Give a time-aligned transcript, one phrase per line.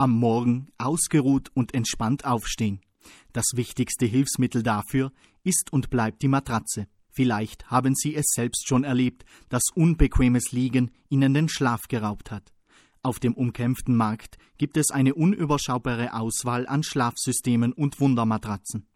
[0.00, 2.80] Am Morgen ausgeruht und entspannt aufstehen.
[3.34, 5.12] Das wichtigste Hilfsmittel dafür
[5.44, 6.86] ist und bleibt die Matratze.
[7.10, 12.54] Vielleicht haben Sie es selbst schon erlebt, dass unbequemes Liegen Ihnen den Schlaf geraubt hat.
[13.02, 18.86] Auf dem umkämpften Markt gibt es eine unüberschaubare Auswahl an Schlafsystemen und Wundermatratzen.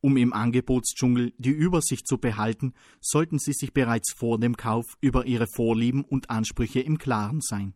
[0.00, 5.26] Um im Angebotsdschungel die Übersicht zu behalten, sollten Sie sich bereits vor dem Kauf über
[5.26, 7.74] Ihre Vorlieben und Ansprüche im Klaren sein.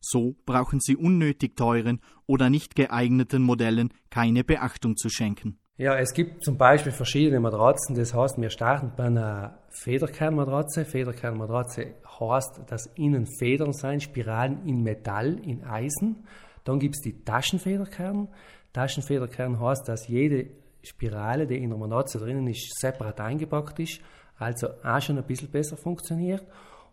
[0.00, 5.58] So brauchen Sie unnötig teuren oder nicht geeigneten Modellen keine Beachtung zu schenken.
[5.76, 7.94] Ja, es gibt zum Beispiel verschiedene Matratzen.
[7.94, 10.84] Das heißt, wir starten bei einer Federkernmatratze.
[10.84, 16.24] Federkernmatratze heißt, dass innen Federn sein, Spiralen in Metall, in Eisen.
[16.64, 18.26] Dann gibt es die Taschenfederkern.
[18.72, 20.50] Taschenfederkern heißt, dass jede
[20.82, 24.00] Spirale, die in der Matratze drinnen ist, separat eingepackt ist,
[24.36, 26.44] also auch schon ein bisschen besser funktioniert.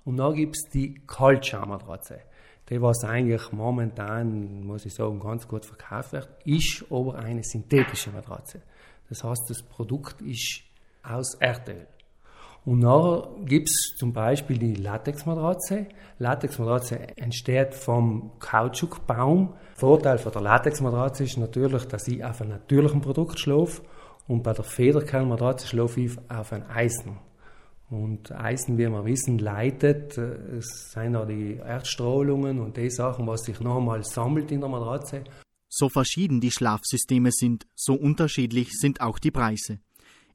[0.03, 2.19] Und dann gibt es die Kaltschaummatratze
[2.69, 8.09] die was eigentlich momentan, muss ich sagen, ganz gut verkauft wird, ist aber eine synthetische
[8.11, 8.61] Matratze.
[9.09, 10.61] Das heißt, das Produkt ist
[11.03, 11.87] aus Erdöl.
[12.65, 15.85] Und nachher gibt es zum Beispiel die Latexmatratze.
[16.17, 19.53] Latexmatratze entsteht vom Kautschukbaum.
[19.75, 23.83] Vorteil von der Latexmatratze ist natürlich, dass ich auf einem natürlichen Produkt schlafe
[24.27, 27.19] und bei der Federkernmatratze schlafe ich auf einem Eisen.
[27.89, 30.17] Und Eisen, wie wir wissen, leitet.
[30.17, 34.69] Äh, es sind auch die Erdstrahlungen und die Sachen, was sich nochmal sammelt in der
[34.69, 35.23] Matratze.
[35.69, 39.79] So verschieden die Schlafsysteme sind, so unterschiedlich sind auch die Preise.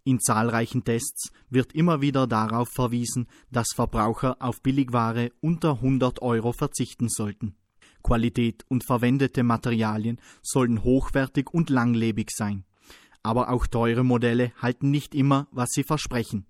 [0.05, 6.53] In zahlreichen Tests wird immer wieder darauf verwiesen, dass Verbraucher auf Billigware unter 100 Euro
[6.53, 7.55] verzichten sollten.
[8.03, 12.65] Qualität und verwendete Materialien sollen hochwertig und langlebig sein.
[13.23, 16.47] Aber auch teure Modelle halten nicht immer, was sie versprechen.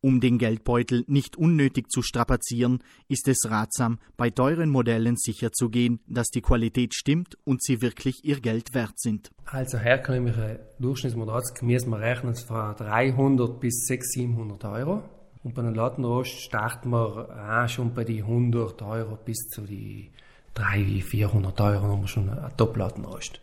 [0.00, 6.28] Um den Geldbeutel nicht unnötig zu strapazieren, ist es ratsam, bei teuren Modellen sicherzugehen, dass
[6.28, 9.30] die Qualität stimmt und sie wirklich ihr Geld wert sind.
[9.44, 15.02] Also herkömmliche Durchschnittsmatratze müssen wir rechnen von 300 bis 600, 700 Euro.
[15.42, 20.12] Und bei einem Lattenrost starten wir auch schon bei die 100 Euro bis zu die
[20.54, 23.40] 300, 400 Euro haben wir schon ein Top-Lattenrost.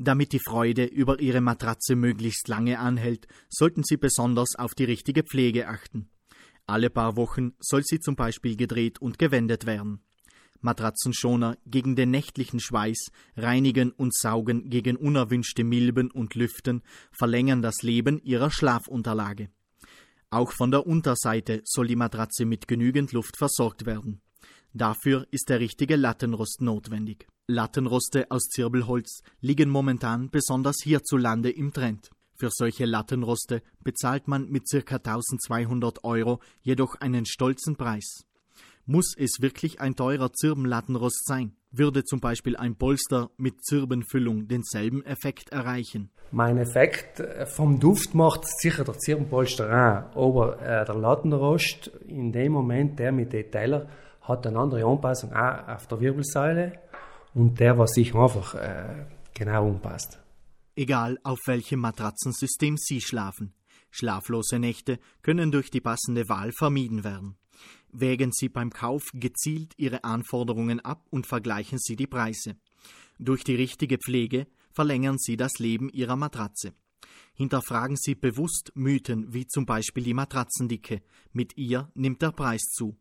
[0.00, 5.24] Damit die Freude über Ihre Matratze möglichst lange anhält, sollten Sie besonders auf die richtige
[5.24, 6.08] Pflege achten.
[6.68, 10.02] Alle paar Wochen soll sie zum Beispiel gedreht und gewendet werden.
[10.60, 17.82] Matratzenschoner gegen den nächtlichen Schweiß, reinigen und saugen gegen unerwünschte Milben und Lüften, verlängern das
[17.82, 19.48] Leben ihrer Schlafunterlage.
[20.30, 24.20] Auch von der Unterseite soll die Matratze mit genügend Luft versorgt werden.
[24.74, 27.26] Dafür ist der richtige Lattenrost notwendig.
[27.50, 32.10] Lattenroste aus Zirbelholz liegen momentan besonders hierzulande im Trend.
[32.34, 34.96] Für solche Lattenroste bezahlt man mit ca.
[34.96, 38.26] 1200 Euro jedoch einen stolzen Preis.
[38.84, 41.56] Muss es wirklich ein teurer Zirbenlattenrost sein?
[41.70, 46.10] Würde zum Beispiel ein Polster mit Zirbenfüllung denselben Effekt erreichen?
[46.30, 52.30] Mein Effekt äh, vom Duft macht sicher der Zirbenpolster auch, aber äh, der Lattenrost in
[52.30, 53.88] dem Moment, der mit Detailer,
[54.20, 56.72] hat eine andere Anpassung auch auf der Wirbelsäule
[57.34, 60.18] und der, was sich einfach äh, genau umpasst.
[60.76, 63.52] Egal auf welchem Matratzensystem Sie schlafen,
[63.90, 67.36] schlaflose Nächte können durch die passende Wahl vermieden werden.
[67.90, 72.56] Wägen Sie beim Kauf gezielt Ihre Anforderungen ab und vergleichen Sie die Preise.
[73.18, 76.74] Durch die richtige Pflege verlängern Sie das Leben Ihrer Matratze.
[77.34, 81.02] Hinterfragen Sie bewusst Mythen wie zum Beispiel die Matratzendicke.
[81.32, 82.96] Mit ihr nimmt der Preis zu.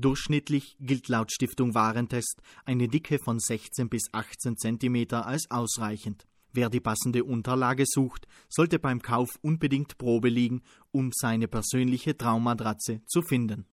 [0.00, 6.24] Durchschnittlich gilt laut Stiftung Warentest eine Dicke von 16 bis 18 cm als ausreichend.
[6.52, 13.02] Wer die passende Unterlage sucht, sollte beim Kauf unbedingt Probe liegen, um seine persönliche Traummatratze
[13.06, 13.66] zu finden